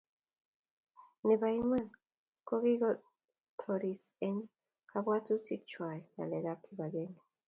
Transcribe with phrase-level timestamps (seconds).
[1.27, 1.85] nebo iman
[2.47, 4.37] kokikortotis eng
[4.89, 7.19] kabwotutikwach ng'alekab kibagenge